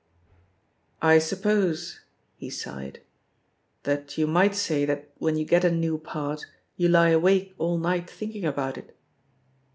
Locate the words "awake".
7.09-7.53